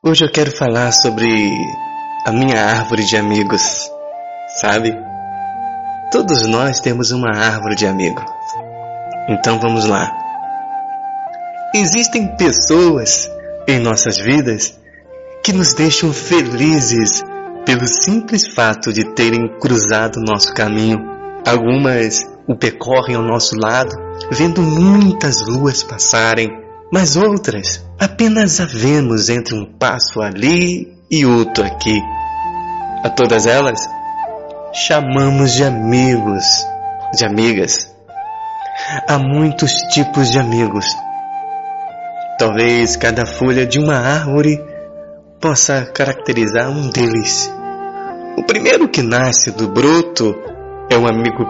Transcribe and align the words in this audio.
Hoje 0.00 0.24
eu 0.24 0.30
quero 0.30 0.56
falar 0.56 0.92
sobre 0.92 1.26
a 2.24 2.30
minha 2.30 2.64
árvore 2.64 3.04
de 3.04 3.16
amigos, 3.16 3.90
sabe? 4.60 4.96
Todos 6.12 6.46
nós 6.46 6.78
temos 6.78 7.10
uma 7.10 7.36
árvore 7.36 7.74
de 7.74 7.84
amigo. 7.84 8.24
Então 9.28 9.58
vamos 9.58 9.86
lá. 9.86 10.08
Existem 11.74 12.28
pessoas 12.36 13.28
em 13.66 13.80
nossas 13.80 14.18
vidas 14.18 14.78
que 15.42 15.52
nos 15.52 15.74
deixam 15.74 16.12
felizes 16.12 17.24
pelo 17.66 17.88
simples 17.88 18.46
fato 18.46 18.92
de 18.92 19.02
terem 19.16 19.48
cruzado 19.58 20.20
nosso 20.20 20.54
caminho. 20.54 21.00
Algumas 21.44 22.24
o 22.46 22.54
percorrem 22.54 23.16
ao 23.16 23.22
nosso 23.22 23.56
lado, 23.58 23.96
vendo 24.30 24.62
muitas 24.62 25.44
luas 25.44 25.82
passarem 25.82 26.67
mas 26.90 27.16
outras 27.16 27.84
apenas 27.98 28.60
a 28.60 28.64
vemos 28.64 29.28
entre 29.28 29.54
um 29.54 29.64
passo 29.64 30.20
ali 30.22 30.96
e 31.10 31.26
outro 31.26 31.64
aqui. 31.64 32.00
A 33.04 33.10
todas 33.10 33.46
elas 33.46 33.78
chamamos 34.72 35.52
de 35.52 35.64
amigos, 35.64 36.44
de 37.14 37.24
amigas. 37.24 37.94
Há 39.06 39.18
muitos 39.18 39.72
tipos 39.92 40.30
de 40.30 40.38
amigos. 40.38 40.86
Talvez 42.38 42.96
cada 42.96 43.26
folha 43.26 43.66
de 43.66 43.78
uma 43.78 43.96
árvore 43.96 44.58
possa 45.40 45.84
caracterizar 45.84 46.70
um 46.70 46.88
deles. 46.90 47.52
O 48.36 48.44
primeiro 48.44 48.88
que 48.88 49.02
nasce 49.02 49.50
do 49.50 49.68
broto 49.68 50.34
é 50.88 50.96
um 50.96 51.06
amigo 51.06 51.44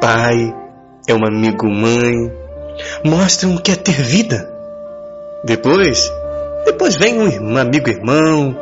pai, 0.00 0.54
é 1.06 1.14
um 1.14 1.26
amigo 1.26 1.68
mãe. 1.68 2.14
Mostram 3.04 3.56
que 3.58 3.72
é 3.72 3.76
ter 3.76 4.00
vida 4.00 4.59
depois, 5.44 6.12
depois 6.66 6.96
vem 6.96 7.18
um 7.40 7.56
amigo 7.56 7.88
irmão, 7.88 8.56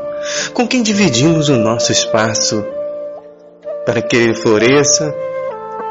com 0.55 0.67
quem 0.67 0.83
dividimos 0.83 1.49
o 1.49 1.57
nosso 1.57 1.91
espaço, 1.91 2.65
para 3.85 4.01
que 4.01 4.17
ele 4.17 4.35
floresça 4.35 5.13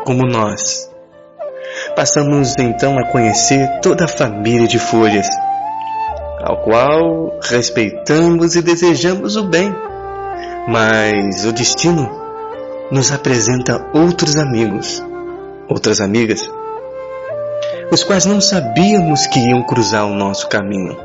como 0.05 0.25
nós. 0.25 0.89
Passamos 1.95 2.55
então 2.57 2.97
a 2.97 3.11
conhecer 3.11 3.79
toda 3.81 4.05
a 4.05 4.07
família 4.07 4.67
de 4.67 4.79
folhas, 4.79 5.27
ao 6.41 6.61
qual 6.63 7.39
respeitamos 7.43 8.55
e 8.55 8.61
desejamos 8.61 9.35
o 9.35 9.43
bem. 9.43 9.73
Mas 10.69 11.45
o 11.45 11.51
destino 11.51 12.09
nos 12.91 13.11
apresenta 13.11 13.89
outros 13.93 14.37
amigos, 14.37 15.03
outras 15.67 15.99
amigas, 15.99 16.49
os 17.91 18.03
quais 18.03 18.25
não 18.25 18.41
sabíamos 18.41 19.27
que 19.27 19.39
iam 19.39 19.63
cruzar 19.63 20.05
o 20.05 20.15
nosso 20.15 20.49
caminho. 20.49 20.97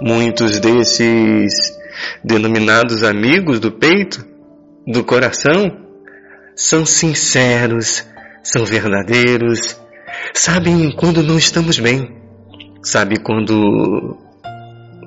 Muitos 0.00 0.58
desses 0.58 1.78
denominados 2.24 3.02
amigos 3.02 3.60
do 3.60 3.72
peito, 3.72 4.24
do 4.86 5.04
coração, 5.04 5.78
são 6.56 6.86
sinceros, 6.86 8.04
são 8.42 8.64
verdadeiros, 8.64 9.78
sabem 10.34 10.90
quando 10.96 11.22
não 11.22 11.36
estamos 11.36 11.78
bem, 11.78 12.16
sabem 12.82 13.18
quando 13.18 14.16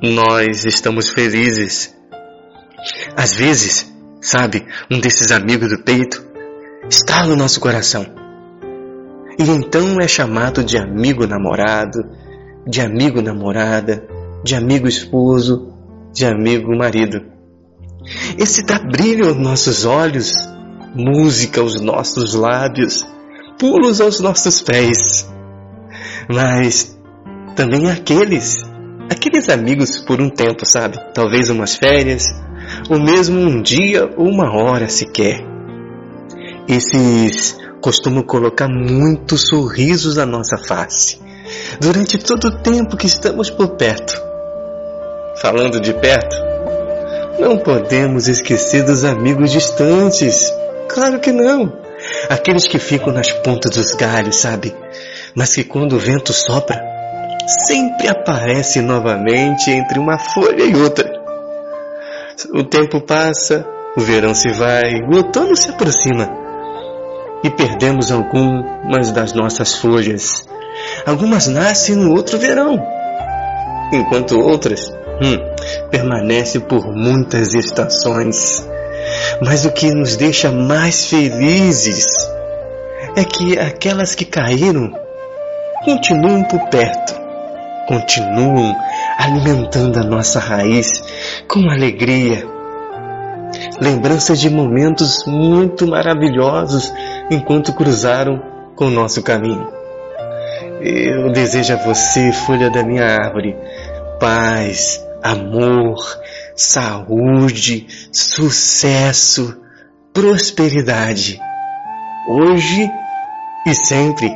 nós 0.02 0.66
estamos 0.66 1.10
felizes. 1.10 1.96
Às 3.16 3.36
vezes, 3.36 3.92
sabe, 4.22 4.66
um 4.92 5.00
desses 5.00 5.32
amigos 5.32 5.70
do 5.70 5.80
peito 5.80 6.24
está 6.88 7.26
no 7.26 7.36
nosso 7.36 7.60
coração 7.60 8.23
e 9.38 9.50
então 9.50 10.00
é 10.00 10.08
chamado 10.08 10.64
de 10.64 10.78
amigo 10.78 11.26
namorado, 11.26 12.00
de 12.68 12.82
amigo 12.82 13.22
namorada, 13.22 14.08
de 14.44 14.56
amigo 14.56 14.88
esposo, 14.88 15.74
de 16.14 16.26
amigo 16.26 16.76
marido. 16.76 17.22
Esse 18.38 18.64
dá 18.64 18.80
brilho 18.80 19.28
aos 19.28 19.38
nossos 19.38 19.86
olhos, 19.86 20.34
música 20.96 21.62
aos 21.62 21.80
nossos 21.82 22.34
lábios, 22.36 23.06
pulos 23.58 24.00
aos 24.02 24.20
nossos 24.20 24.62
pés. 24.62 25.28
Mas 26.30 26.98
também 27.56 27.90
aqueles, 27.90 28.56
aqueles 29.10 29.50
amigos 29.50 30.00
por 30.00 30.22
um 30.22 30.30
tempo, 30.30 30.66
sabe? 30.66 30.98
Talvez 31.14 31.50
umas 31.50 31.76
férias, 31.76 32.26
ou 32.90 33.00
mesmo 33.00 33.40
um 33.40 33.62
dia 33.62 34.10
ou 34.18 34.28
uma 34.28 34.52
hora 34.54 34.88
sequer. 34.90 35.44
Esses 36.68 37.58
costumo 37.84 38.24
colocar 38.24 38.70
muitos 38.70 39.50
sorrisos 39.50 40.16
na 40.16 40.26
nossa 40.26 40.58
face 40.58 41.20
durante 41.82 42.18
todo 42.18 42.46
o 42.46 42.58
tempo 42.60 42.96
que 42.96 43.06
estamos 43.06 43.50
por 43.50 43.76
perto. 43.76 44.20
Falando 45.42 45.82
de 45.82 45.94
perto, 45.94 46.34
não 47.38 47.58
podemos 47.58 48.30
esquecer 48.30 48.86
dos 48.86 49.04
amigos 49.04 49.52
distantes. 49.52 50.50
Claro 50.88 51.20
que 51.20 51.34
não. 51.34 51.74
Aqueles 52.30 52.68
que 52.68 52.80
ficam 52.80 53.12
nas 53.12 53.32
pontas 53.34 53.72
dos 53.72 53.94
galhos, 53.96 54.38
sabe? 54.38 54.74
Mas 55.36 55.54
que 55.54 55.66
quando 55.66 55.98
o 55.98 56.00
vento 56.00 56.32
sopra, 56.32 56.82
sempre 57.66 58.08
aparece 58.08 58.80
novamente 58.82 59.70
entre 59.70 60.00
uma 60.00 60.18
folha 60.18 60.64
e 60.64 60.74
outra. 60.76 61.12
O 62.54 62.64
tempo 62.64 63.02
passa, 63.02 63.66
o 63.98 64.00
verão 64.00 64.34
se 64.34 64.54
vai, 64.54 65.02
o 65.02 65.18
outono 65.18 65.56
se 65.56 65.70
aproxima 65.70 66.43
e 67.44 67.50
perdemos 67.50 68.12
algumas 68.12 69.12
das 69.12 69.34
nossas 69.34 69.76
folhas. 69.76 70.46
Algumas 71.06 71.48
nascem 71.48 71.96
no 71.96 72.14
outro 72.16 72.40
verão, 72.40 72.82
enquanto 73.92 74.40
outras 74.40 74.90
hum, 75.22 75.38
permanecem 75.92 76.62
por 76.62 76.86
muitas 76.96 77.54
estações. 77.54 78.68
Mas 79.42 79.66
o 79.66 79.72
que 79.72 79.94
nos 79.94 80.16
deixa 80.16 80.52
mais 80.52 81.06
felizes 81.06 82.06
é 83.16 83.24
que 83.24 83.60
aquelas 83.60 84.16
que 84.16 84.26
caíram 84.26 84.92
continuam 85.84 86.44
por 86.44 86.62
perto, 86.70 87.14
continuam 87.88 88.76
alimentando 89.18 90.00
a 90.00 90.04
nossa 90.04 90.40
raiz 90.40 90.90
com 91.48 91.70
alegria. 91.70 92.48
Lembranças 93.80 94.40
de 94.40 94.50
momentos 94.50 95.26
muito 95.28 95.86
maravilhosos 95.86 96.92
enquanto 97.30 97.74
cruzaram 97.74 98.42
com 98.76 98.86
o 98.86 98.92
nosso 98.92 99.22
caminho. 99.22 99.68
Eu 100.82 101.32
desejo 101.32 101.74
a 101.74 101.78
você, 101.78 102.32
folha 102.32 102.70
da 102.70 102.84
minha 102.84 103.06
árvore, 103.06 103.56
paz, 104.20 105.02
amor, 105.24 105.98
saúde, 106.56 107.88
sucesso, 108.12 109.58
prosperidade, 110.12 111.40
hoje 112.28 112.92
e 113.66 113.74
sempre. 113.74 114.30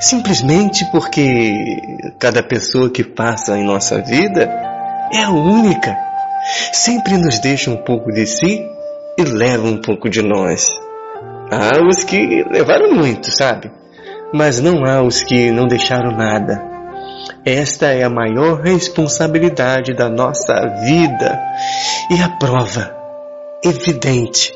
Simplesmente 0.00 0.84
porque 0.90 1.52
cada 2.18 2.42
pessoa 2.42 2.88
que 2.88 3.04
passa 3.04 3.58
em 3.58 3.64
nossa 3.64 4.00
vida 4.00 4.50
é 5.12 5.28
única, 5.28 5.96
sempre 6.72 7.18
nos 7.18 7.38
deixa 7.38 7.70
um 7.70 7.76
pouco 7.76 8.10
de 8.10 8.26
si 8.26 8.66
e 9.18 9.22
leva 9.22 9.66
um 9.66 9.80
pouco 9.80 10.08
de 10.08 10.22
nós. 10.22 10.85
Há 11.50 11.80
os 11.86 12.02
que 12.04 12.44
levaram 12.50 12.92
muito, 12.92 13.30
sabe? 13.30 13.70
Mas 14.32 14.60
não 14.60 14.84
há 14.84 15.02
os 15.02 15.22
que 15.22 15.50
não 15.50 15.66
deixaram 15.66 16.10
nada. 16.10 16.62
Esta 17.44 17.86
é 17.86 18.02
a 18.02 18.10
maior 18.10 18.60
responsabilidade 18.60 19.94
da 19.94 20.08
nossa 20.08 20.54
vida 20.84 21.40
e 22.10 22.20
a 22.20 22.28
prova 22.28 22.94
evidente 23.64 24.52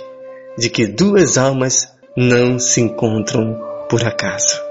de 0.59 0.69
que 0.69 0.87
duas 0.87 1.39
almas 1.39 1.89
não 2.17 2.59
se 2.59 2.81
encontram 2.81 3.57
por 3.89 4.05
acaso. 4.05 4.70